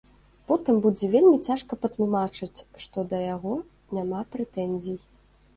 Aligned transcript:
Потым 0.51 0.79
будзе 0.85 1.09
вельмі 1.15 1.33
цяжка 1.49 1.77
патлумачыць, 1.83 2.63
што 2.87 2.97
да 3.13 3.21
яго 3.35 3.53
няма 3.99 4.27
прэтэнзій. 4.35 4.99